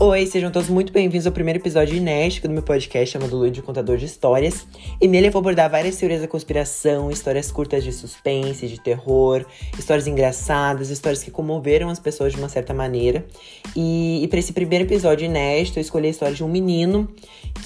Oi, 0.00 0.26
sejam 0.26 0.48
todos 0.52 0.68
muito 0.68 0.92
bem-vindos 0.92 1.26
ao 1.26 1.32
primeiro 1.32 1.58
episódio 1.58 1.96
inédito 1.96 2.46
do 2.46 2.54
meu 2.54 2.62
podcast 2.62 3.14
chamado 3.14 3.36
Luiz 3.36 3.58
Contador 3.58 3.96
de 3.96 4.04
Histórias. 4.04 4.64
E 5.00 5.08
nele 5.08 5.26
eu 5.26 5.32
vou 5.32 5.40
abordar 5.40 5.68
várias 5.68 5.96
teorias 5.96 6.20
da 6.20 6.28
conspiração, 6.28 7.10
histórias 7.10 7.50
curtas 7.50 7.82
de 7.82 7.92
suspense, 7.92 8.68
de 8.68 8.80
terror, 8.80 9.44
histórias 9.76 10.06
engraçadas, 10.06 10.90
histórias 10.90 11.24
que 11.24 11.32
comoveram 11.32 11.88
as 11.88 11.98
pessoas 11.98 12.32
de 12.32 12.38
uma 12.38 12.48
certa 12.48 12.72
maneira. 12.72 13.26
E, 13.74 14.22
e 14.22 14.28
para 14.28 14.38
esse 14.38 14.52
primeiro 14.52 14.84
episódio 14.84 15.24
inédito, 15.24 15.80
eu 15.80 15.82
escolhi 15.82 16.06
a 16.06 16.10
história 16.10 16.34
de 16.36 16.44
um 16.44 16.48
menino 16.48 17.08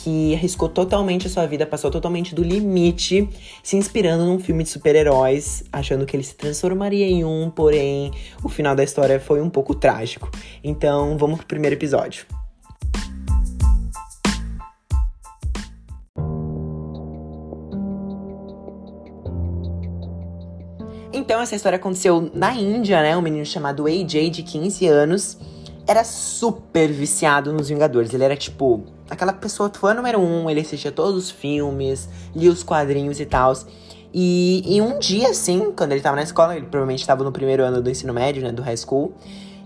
que 0.02 0.34
arriscou 0.34 0.70
totalmente 0.70 1.26
a 1.26 1.30
sua 1.30 1.44
vida, 1.44 1.66
passou 1.66 1.90
totalmente 1.90 2.34
do 2.34 2.42
limite, 2.42 3.28
se 3.62 3.76
inspirando 3.76 4.24
num 4.24 4.38
filme 4.38 4.64
de 4.64 4.70
super-heróis, 4.70 5.64
achando 5.70 6.06
que 6.06 6.16
ele 6.16 6.24
se 6.24 6.34
transformaria 6.34 7.06
em 7.06 7.26
um, 7.26 7.50
porém 7.50 8.10
o 8.42 8.48
final 8.48 8.74
da 8.74 8.82
história 8.82 9.20
foi 9.20 9.42
um 9.42 9.50
pouco 9.50 9.74
trágico. 9.74 10.30
Então 10.64 11.18
vamos 11.18 11.36
pro 11.36 11.46
primeiro 11.46 11.76
episódio. 11.76 12.21
Então, 21.12 21.40
essa 21.40 21.54
história 21.54 21.76
aconteceu 21.76 22.30
na 22.34 22.54
Índia, 22.54 23.02
né? 23.02 23.16
Um 23.16 23.20
menino 23.20 23.44
chamado 23.44 23.86
AJ, 23.86 24.30
de 24.30 24.42
15 24.42 24.86
anos, 24.86 25.38
era 25.86 26.04
super 26.04 26.90
viciado 26.90 27.52
nos 27.52 27.68
Vingadores. 27.68 28.14
Ele 28.14 28.24
era 28.24 28.36
tipo 28.36 28.84
aquela 29.10 29.32
pessoa 29.32 29.70
fã 29.74 29.92
número 29.92 30.18
um, 30.18 30.48
ele 30.48 30.60
assistia 30.60 30.90
todos 30.90 31.24
os 31.24 31.30
filmes, 31.30 32.08
lia 32.34 32.50
os 32.50 32.62
quadrinhos 32.62 33.20
e 33.20 33.26
tal. 33.26 33.52
E, 34.14 34.62
e 34.66 34.80
um 34.80 34.98
dia, 34.98 35.28
assim, 35.28 35.72
quando 35.76 35.92
ele 35.92 36.00
tava 36.00 36.16
na 36.16 36.22
escola, 36.22 36.56
ele 36.56 36.66
provavelmente 36.66 37.00
estava 37.00 37.22
no 37.22 37.30
primeiro 37.30 37.62
ano 37.62 37.82
do 37.82 37.90
ensino 37.90 38.12
médio, 38.14 38.42
né? 38.42 38.50
Do 38.50 38.62
high 38.62 38.76
school. 38.76 39.12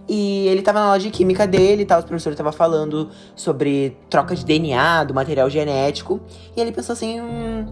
E 0.09 0.47
ele 0.49 0.63
tava 0.63 0.81
na 0.81 0.87
aula 0.87 0.99
de 0.99 1.11
química 1.11 1.47
dele 1.47 1.83
e 1.83 1.87
tal, 1.87 2.01
o 2.01 2.05
professor 2.05 2.35
tava 2.35 2.53
falando 2.53 3.11
sobre 3.35 3.97
troca 4.09 4.35
de 4.35 4.45
DNA, 4.45 5.05
do 5.05 5.15
material 5.15 5.49
genético. 5.49 6.21
E 6.57 6.61
ele 6.61 6.73
pensou 6.73 6.93
assim. 6.93 7.21
Hum, 7.21 7.67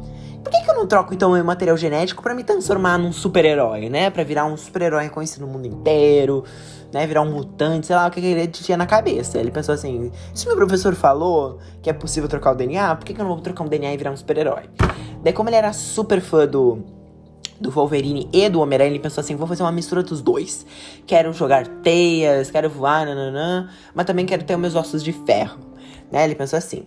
por 0.45 0.53
que, 0.53 0.63
que 0.63 0.71
eu 0.71 0.75
não 0.75 0.87
troco 0.87 1.15
então 1.15 1.33
o 1.33 1.45
material 1.45 1.77
genético 1.77 2.23
para 2.23 2.35
me 2.35 2.45
transformar 2.45 2.99
num 2.99 3.11
super-herói, 3.11 3.89
né? 3.89 4.11
Pra 4.11 4.23
virar 4.23 4.45
um 4.45 4.57
super-herói 4.57 5.09
conhecido 5.09 5.47
no 5.47 5.53
mundo 5.53 5.67
inteiro, 5.67 6.45
né? 6.93 7.07
Virar 7.07 7.23
um 7.23 7.33
mutante, 7.33 7.87
sei 7.87 7.97
lá 7.97 8.07
o 8.07 8.11
que, 8.11 8.21
que 8.21 8.27
ele 8.27 8.47
tinha 8.49 8.77
na 8.77 8.87
cabeça. 8.87 9.39
Ele 9.39 9.51
pensou 9.51 9.75
assim: 9.75 10.13
se 10.35 10.47
meu 10.47 10.55
professor 10.55 10.95
falou 10.95 11.59
que 11.83 11.89
é 11.89 11.95
possível 11.95 12.29
trocar 12.29 12.53
o 12.53 12.55
DNA, 12.55 12.95
por 12.95 13.07
que, 13.07 13.15
que 13.15 13.21
eu 13.21 13.25
não 13.25 13.33
vou 13.33 13.41
trocar 13.41 13.65
um 13.65 13.69
DNA 13.69 13.95
e 13.95 13.97
virar 13.97 14.11
um 14.11 14.17
super-herói? 14.17 14.65
Daí, 15.23 15.33
como 15.33 15.49
ele 15.49 15.57
era 15.57 15.73
super 15.73 16.21
fã 16.21 16.47
do, 16.47 16.85
do 17.59 17.71
Wolverine 17.71 18.29
e 18.31 18.47
do 18.51 18.61
Homem-Aranha, 18.61 18.91
ele 18.91 19.01
pensou 19.01 19.23
assim: 19.23 19.35
vou 19.35 19.47
fazer 19.47 19.63
uma 19.63 19.73
mistura 19.73 20.03
dos 20.03 20.21
dois. 20.21 20.67
Quero 21.07 21.33
jogar 21.33 21.67
teias, 21.67 22.51
quero 22.51 22.69
voar, 22.69 23.07
nananã, 23.07 23.71
mas 23.95 24.05
também 24.05 24.27
quero 24.27 24.45
ter 24.45 24.59
meus 24.59 24.75
ossos 24.75 25.03
de 25.03 25.13
ferro. 25.13 25.74
Né? 26.15 26.25
Ele 26.25 26.37
pensou 26.37 26.57
assim. 26.57 26.87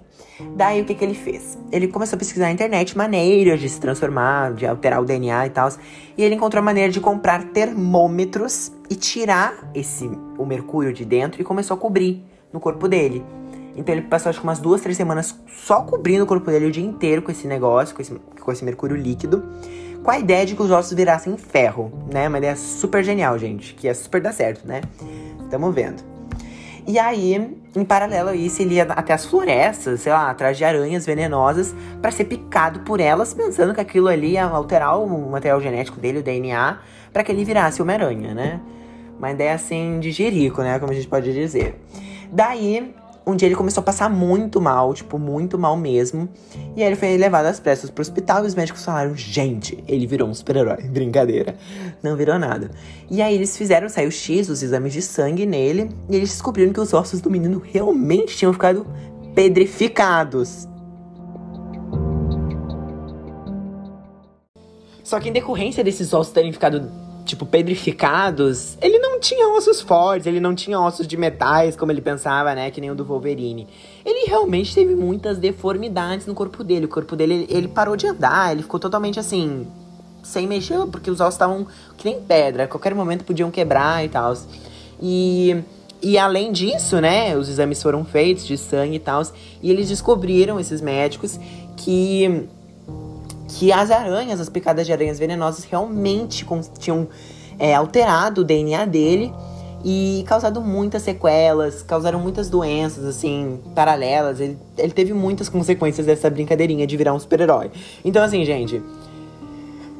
Daí 0.55 0.81
o 0.81 0.85
que, 0.85 0.95
que 0.95 1.03
ele 1.03 1.13
fez? 1.13 1.57
Ele 1.69 1.89
começou 1.89 2.15
a 2.15 2.19
pesquisar 2.19 2.45
na 2.45 2.51
internet 2.53 2.97
maneiras 2.97 3.59
de 3.59 3.67
se 3.67 3.77
transformar, 3.77 4.53
de 4.53 4.65
alterar 4.65 5.01
o 5.01 5.05
DNA 5.05 5.47
e 5.47 5.49
tal. 5.49 5.69
E 6.17 6.23
ele 6.23 6.35
encontrou 6.35 6.61
a 6.61 6.63
maneira 6.63 6.89
de 6.89 7.01
comprar 7.01 7.43
termômetros 7.49 8.71
e 8.89 8.95
tirar 8.95 9.69
esse 9.75 10.09
o 10.37 10.45
mercúrio 10.45 10.93
de 10.93 11.03
dentro 11.03 11.41
e 11.41 11.43
começou 11.43 11.75
a 11.75 11.77
cobrir 11.77 12.23
no 12.53 12.59
corpo 12.61 12.87
dele. 12.87 13.21
Então 13.75 13.93
ele 13.93 14.03
passou 14.03 14.29
acho 14.29 14.39
que 14.39 14.45
umas 14.45 14.59
duas, 14.59 14.79
três 14.79 14.95
semanas 14.95 15.37
só 15.45 15.81
cobrindo 15.81 16.23
o 16.23 16.27
corpo 16.27 16.49
dele 16.49 16.67
o 16.67 16.71
dia 16.71 16.85
inteiro 16.85 17.21
com 17.21 17.29
esse 17.29 17.47
negócio, 17.47 17.93
com 17.93 18.01
esse, 18.01 18.15
com 18.39 18.49
esse 18.49 18.63
mercúrio 18.63 18.95
líquido, 18.95 19.43
com 20.01 20.09
a 20.09 20.17
ideia 20.17 20.45
de 20.45 20.55
que 20.55 20.61
os 20.61 20.71
ossos 20.71 20.93
virassem 20.93 21.35
ferro, 21.35 21.91
né? 22.09 22.29
Uma 22.29 22.37
ideia 22.37 22.55
super 22.55 23.03
genial, 23.03 23.37
gente, 23.37 23.73
que 23.73 23.89
é 23.89 23.93
super 23.93 24.21
dar 24.21 24.31
certo, 24.31 24.65
né? 24.65 24.79
Tamo 25.49 25.69
vendo. 25.69 26.16
E 26.87 26.97
aí, 26.97 27.35
em 27.75 27.83
paralelo 27.83 28.29
a 28.29 28.35
isso, 28.35 28.61
ele 28.61 28.75
ia 28.75 28.83
até 28.83 29.11
as 29.13 29.25
florestas, 29.25 29.99
sei 29.99 30.11
lá, 30.13 30.29
atrás 30.29 30.57
de 30.57 30.63
aranhas 30.63 31.05
venenosas, 31.05 31.75
para 32.01 32.11
ser 32.11 32.23
picado 32.23 32.79
por 32.79 33.01
elas, 33.01 33.33
pensando 33.33 33.73
que 33.73 33.81
aquilo 33.81 34.07
ali 34.07 34.31
ia 34.31 34.45
alterar 34.45 34.97
o 34.97 35.29
material 35.29 35.59
genético 35.59 35.99
dele, 35.99 36.19
o 36.19 36.23
DNA, 36.23 36.79
para 37.11 37.25
que 37.25 37.31
ele 37.33 37.43
virasse 37.43 37.81
Homem-Aranha, 37.81 38.33
né? 38.33 38.61
Uma 39.19 39.31
ideia 39.31 39.53
assim 39.53 39.99
de 39.99 40.11
jerico, 40.11 40.61
né? 40.61 40.79
Como 40.79 40.93
a 40.93 40.95
gente 40.95 41.09
pode 41.09 41.33
dizer. 41.33 41.75
Daí, 42.31 42.95
um 43.27 43.35
dia 43.35 43.49
ele 43.49 43.55
começou 43.55 43.81
a 43.81 43.83
passar 43.83 44.09
muito 44.09 44.61
mal, 44.61 44.93
tipo, 44.93 45.19
muito 45.19 45.59
mal 45.59 45.75
mesmo. 45.75 46.29
E 46.77 46.81
aí 46.81 46.87
ele 46.87 46.95
foi 46.95 47.17
levado 47.17 47.47
às 47.47 47.59
pressas 47.59 47.89
pro 47.89 48.01
hospital 48.01 48.45
e 48.45 48.47
os 48.47 48.55
médicos 48.55 48.85
falaram: 48.85 49.13
gente, 49.17 49.83
ele 49.85 50.07
virou 50.07 50.29
um 50.29 50.33
super-herói. 50.33 50.83
Brincadeira. 50.87 51.57
Não 52.01 52.15
virou 52.15 52.39
nada. 52.39 52.71
E 53.11 53.21
aí 53.21 53.35
eles 53.35 53.57
fizeram 53.57 53.89
sair 53.89 54.07
o 54.07 54.11
X, 54.11 54.47
os 54.47 54.63
exames 54.63 54.93
de 54.93 55.01
sangue 55.01 55.45
nele, 55.45 55.89
e 56.09 56.15
eles 56.15 56.29
descobriram 56.29 56.71
que 56.71 56.79
os 56.79 56.93
ossos 56.93 57.19
do 57.19 57.29
menino 57.29 57.61
realmente 57.63 58.37
tinham 58.37 58.53
ficado 58.53 58.87
pedrificados. 59.35 60.65
Só 65.03 65.19
que 65.19 65.27
em 65.29 65.33
decorrência 65.33 65.83
desses 65.83 66.13
ossos 66.13 66.33
terem 66.33 66.53
ficado 66.53 66.89
tipo, 67.27 67.45
pedrificados, 67.45 68.77
ele 68.81 68.97
não 68.97 69.19
tinha 69.19 69.47
ossos 69.49 69.81
fortes, 69.81 70.25
ele 70.25 70.39
não 70.39 70.55
tinha 70.55 70.79
ossos 70.79 71.05
de 71.05 71.17
metais, 71.17 71.75
como 71.75 71.91
ele 71.91 72.01
pensava, 72.01 72.55
né? 72.55 72.71
Que 72.71 72.81
nem 72.81 72.89
o 72.89 72.95
do 72.95 73.03
Wolverine. 73.03 73.67
Ele 74.05 74.27
realmente 74.27 74.73
teve 74.73 74.95
muitas 74.95 75.37
deformidades 75.37 76.25
no 76.25 76.33
corpo 76.33 76.63
dele. 76.63 76.85
O 76.85 76.89
corpo 76.89 77.15
dele, 77.15 77.45
ele, 77.49 77.67
parou 77.67 77.95
de 77.95 78.07
andar, 78.07 78.51
ele 78.51 78.63
ficou 78.63 78.79
totalmente 78.79 79.19
assim, 79.19 79.67
sem 80.23 80.47
mexer, 80.47 80.87
porque 80.87 81.11
os 81.11 81.19
ossos 81.19 81.35
estavam 81.35 81.67
que 81.97 82.09
nem 82.09 82.21
pedra, 82.21 82.63
a 82.63 82.67
qualquer 82.67 82.95
momento 82.95 83.23
podiam 83.23 83.51
quebrar 83.51 84.03
e 84.03 84.09
tal. 84.09 84.35
E. 85.01 85.57
E 85.99 86.15
além 86.15 86.51
disso, 86.51 87.01
né, 87.01 87.35
os 87.35 87.49
exames 87.49 87.81
foram 87.81 88.05
feitos 88.05 88.45
de 88.45 88.55
sangue 88.55 88.97
e 88.97 88.99
tal, 88.99 89.23
e 89.63 89.71
eles 89.71 89.89
descobriram, 89.89 90.59
esses 90.59 90.79
médicos, 90.79 91.39
que 91.75 92.47
que 93.57 93.71
as 93.71 93.89
aranhas, 93.89 94.39
as 94.39 94.49
picadas 94.49 94.85
de 94.85 94.93
aranhas 94.93 95.17
venenosas, 95.17 95.63
realmente 95.63 96.45
tinham 96.77 97.07
é, 97.57 97.73
alterado 97.73 98.41
o 98.41 98.43
DNA 98.43 98.85
dele 98.85 99.33
e 99.83 100.23
causado 100.27 100.61
muitas 100.61 101.01
sequelas, 101.01 101.81
causaram 101.81 102.19
muitas 102.19 102.51
doenças, 102.51 103.03
assim, 103.03 103.59
paralelas. 103.73 104.39
Ele, 104.39 104.59
ele 104.77 104.91
teve 104.91 105.11
muitas 105.11 105.49
consequências 105.49 106.05
dessa 106.05 106.29
brincadeirinha 106.29 106.85
de 106.85 106.95
virar 106.95 107.15
um 107.15 107.19
super-herói. 107.19 107.71
Então, 108.05 108.23
assim, 108.23 108.45
gente. 108.45 108.79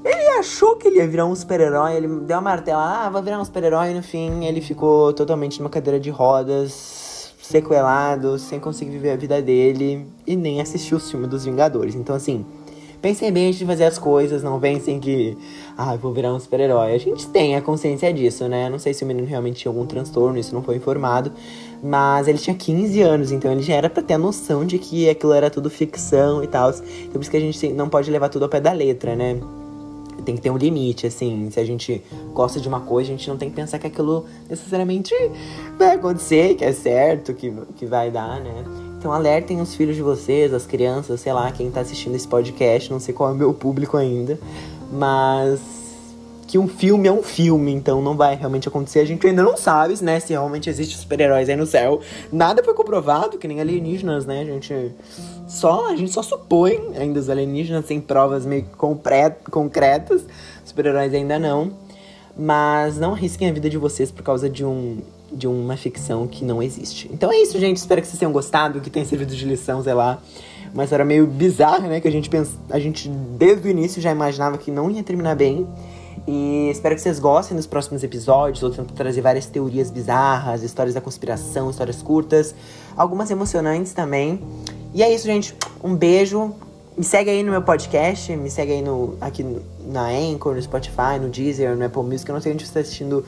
Ele 0.06 0.28
achou 0.40 0.76
que 0.76 0.88
ele 0.88 0.98
ia 0.98 1.08
virar 1.08 1.26
um 1.26 1.36
super-herói, 1.36 1.96
ele 1.96 2.08
deu 2.08 2.38
uma 2.38 2.42
martela, 2.42 3.06
ah, 3.06 3.10
vou 3.10 3.24
virar 3.24 3.42
um 3.42 3.44
super-herói, 3.44 3.92
no 3.94 4.04
fim 4.04 4.46
ele 4.46 4.62
ficou 4.62 5.12
totalmente 5.12 5.60
numa 5.60 5.70
cadeira 5.70 6.00
de 6.00 6.12
rodas, 6.12 7.34
sequelado, 7.42 8.38
sem 8.38 8.60
conseguir 8.60 8.92
viver 8.92 9.12
a 9.12 9.16
vida 9.18 9.42
dele 9.42 10.08
e 10.26 10.36
nem 10.36 10.62
assistiu 10.62 10.98
o 10.98 11.00
filme 11.00 11.26
dos 11.26 11.44
Vingadores. 11.44 11.96
Então, 11.96 12.16
assim, 12.16 12.46
Pensem 13.02 13.32
bem 13.32 13.48
antes 13.48 13.60
de 13.60 13.66
fazer 13.66 13.84
as 13.84 13.98
coisas, 13.98 14.42
não 14.42 14.60
pensem 14.60 15.00
que, 15.00 15.38
ah, 15.78 15.96
vou 15.96 16.12
virar 16.12 16.34
um 16.34 16.40
super-herói. 16.40 16.94
A 16.94 16.98
gente 16.98 17.28
tem 17.28 17.56
a 17.56 17.62
consciência 17.62 18.12
disso, 18.12 18.48
né? 18.48 18.70
Não 18.70 18.80
sei 18.80 18.94
se 18.94 19.04
o 19.04 19.08
menino 19.08 19.28
realmente 19.28 19.58
tinha 19.58 19.72
algum 19.72 19.86
transtorno, 19.86 20.38
isso 20.40 20.54
não 20.54 20.64
foi 20.64 20.78
informado. 20.78 21.32
Mas 21.84 22.28
ele 22.28 22.40
tinha 22.40 22.56
15 22.56 23.02
anos, 23.02 23.32
então 23.32 23.52
ele 23.52 23.62
já 23.62 23.76
era 23.76 23.90
pra 23.90 24.02
ter 24.02 24.16
a 24.16 24.18
noção 24.18 24.66
de 24.66 24.80
que 24.80 25.08
aquilo 25.08 25.34
era 25.34 25.50
tudo 25.50 25.70
ficção 25.70 26.44
e 26.44 26.48
tal. 26.48 26.72
Então 26.72 27.14
por 27.14 27.22
isso 27.22 27.32
que 27.32 27.38
a 27.38 27.42
gente 27.42 27.68
não 27.70 27.88
pode 27.88 28.10
levar 28.10 28.30
tudo 28.30 28.44
ao 28.44 28.50
pé 28.50 28.60
da 28.60 28.72
letra, 28.72 29.16
né? 29.16 29.40
tem 30.28 30.36
que 30.36 30.42
ter 30.42 30.50
um 30.50 30.58
limite, 30.58 31.08
assim. 31.08 31.50
Se 31.50 31.58
a 31.58 31.64
gente 31.64 32.04
gosta 32.34 32.60
de 32.60 32.68
uma 32.68 32.82
coisa, 32.82 33.10
a 33.10 33.16
gente 33.16 33.30
não 33.30 33.38
tem 33.38 33.50
que 33.50 33.56
pensar 33.56 33.80
que 33.80 33.88
aquilo 33.88 34.26
necessariamente 34.50 35.14
vai 35.78 35.96
acontecer, 35.96 36.56
que 36.56 36.66
é 36.66 36.74
certo, 36.74 37.34
que, 37.34 37.54
que 37.78 37.86
vai 37.86 38.12
dar, 38.12 38.42
né? 38.42 38.66
Então 39.08 39.16
alertem 39.16 39.62
os 39.62 39.74
filhos 39.74 39.96
de 39.96 40.02
vocês, 40.02 40.54
as 40.54 40.66
crianças, 40.66 41.22
sei 41.22 41.32
lá, 41.32 41.50
quem 41.50 41.72
tá 41.72 41.80
assistindo 41.80 42.14
esse 42.14 42.28
podcast, 42.28 42.92
não 42.92 43.00
sei 43.00 43.14
qual 43.14 43.30
é 43.30 43.32
o 43.32 43.36
meu 43.38 43.54
público 43.54 43.96
ainda, 43.96 44.38
mas 44.92 45.62
que 46.46 46.58
um 46.58 46.68
filme 46.68 47.08
é 47.08 47.12
um 47.12 47.24
filme, 47.24 47.72
então 47.72 48.02
não 48.02 48.18
vai 48.18 48.36
realmente 48.36 48.68
acontecer. 48.68 49.00
A 49.00 49.06
gente 49.06 49.26
ainda 49.26 49.42
não 49.42 49.56
sabe, 49.56 49.96
né, 50.04 50.20
se 50.20 50.34
realmente 50.34 50.70
existe 50.70 50.98
super-heróis 50.98 51.48
aí 51.48 51.56
no 51.56 51.66
céu. 51.66 52.02
Nada 52.34 52.62
foi 52.62 52.74
comprovado, 52.74 53.38
que 53.38 53.48
nem 53.48 53.62
alienígenas, 53.62 54.26
né? 54.26 54.42
A 54.42 54.46
gente 54.46 54.92
só, 55.48 55.88
a 55.88 55.96
gente 55.96 56.12
só 56.12 56.22
supõe 56.22 56.92
ainda 56.98 57.18
os 57.18 57.30
alienígenas 57.30 57.86
sem 57.86 58.02
provas 58.02 58.46
meio 58.46 58.66
concretas. 59.50 60.26
Super-heróis 60.66 61.14
ainda 61.14 61.40
não. 61.40 61.72
Mas 62.38 62.98
não 62.98 63.14
arrisquem 63.14 63.50
a 63.50 63.54
vida 63.54 63.70
de 63.70 63.78
vocês 63.78 64.12
por 64.12 64.22
causa 64.22 64.50
de 64.50 64.66
um 64.66 64.98
de 65.32 65.48
uma 65.48 65.76
ficção 65.78 66.28
que 66.28 66.44
não 66.44 66.62
existe. 66.62 67.10
Então 67.12 67.32
é 67.32 67.38
isso, 67.38 67.60
gente. 67.60 67.78
Espero 67.78 68.02
que 68.02 68.08
vocês 68.08 68.20
tenham 68.20 68.32
gostado, 68.32 68.80
que 68.82 68.90
tenha 68.90 69.06
servido 69.06 69.36
de 69.36 69.46
lição, 69.46 69.84
sei 69.84 69.94
lá. 69.94 70.22
Uma 70.74 70.84
história 70.84 71.06
meio 71.06 71.26
bizarra, 71.26 71.88
né? 71.88 72.00
Que 72.00 72.08
a 72.08 72.12
gente 72.12 72.30
pensa, 72.30 72.52
a 72.70 72.80
gente 72.80 73.10
desde 73.10 73.68
o 73.68 73.72
início 73.72 74.02
já 74.02 74.12
imaginava 74.12 74.58
que 74.58 74.72
não 74.72 74.90
ia 74.90 75.04
terminar 75.04 75.36
bem. 75.36 75.68
E 76.28 76.70
espero 76.70 76.94
que 76.96 77.02
vocês 77.02 77.20
gostem 77.20 77.56
dos 77.56 77.66
próximos 77.66 78.04
episódios. 78.04 78.58
Estou 78.58 78.70
tentando 78.70 78.94
trazer 78.94 79.22
várias 79.22 79.46
teorias 79.46 79.90
bizarras, 79.90 80.64
histórias 80.64 80.94
da 80.94 81.02
conspiração, 81.02 81.70
histórias 81.70 82.02
curtas, 82.02 82.54
algumas 82.96 83.32
emocionantes 83.32 83.94
também. 83.94 84.42
E 84.94 85.04
é 85.04 85.14
isso, 85.14 85.26
gente. 85.26 85.56
Um 85.84 85.96
beijo. 85.96 86.54
Me 86.98 87.04
segue 87.04 87.30
aí 87.30 87.44
no 87.44 87.52
meu 87.52 87.62
podcast, 87.62 88.36
me 88.36 88.50
segue 88.50 88.72
aí 88.72 88.82
no, 88.82 89.16
aqui 89.22 89.46
na 89.86 90.08
Anchor, 90.08 90.56
no 90.56 90.62
Spotify, 90.62 91.20
no 91.22 91.30
Deezer, 91.30 91.78
no 91.78 91.86
Apple 91.86 92.02
Music. 92.02 92.28
Eu 92.28 92.34
não 92.34 92.42
sei 92.42 92.54
onde 92.54 92.64
você 92.64 92.70
está 92.70 92.80
assistindo 92.80 93.24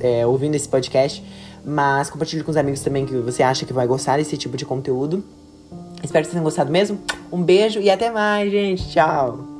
é, 0.00 0.26
ouvindo 0.26 0.54
esse 0.54 0.68
podcast. 0.68 1.22
Mas 1.64 2.08
compartilhe 2.08 2.42
com 2.42 2.50
os 2.50 2.56
amigos 2.56 2.80
também 2.80 3.04
que 3.04 3.14
você 3.16 3.42
acha 3.42 3.66
que 3.66 3.72
vai 3.72 3.86
gostar 3.86 4.16
desse 4.16 4.36
tipo 4.36 4.56
de 4.56 4.64
conteúdo. 4.64 5.22
Espero 6.02 6.24
que 6.24 6.26
vocês 6.26 6.30
tenham 6.30 6.44
gostado 6.44 6.70
mesmo. 6.70 6.98
Um 7.30 7.42
beijo 7.42 7.80
e 7.80 7.90
até 7.90 8.10
mais, 8.10 8.50
gente. 8.50 8.88
Tchau! 8.88 9.57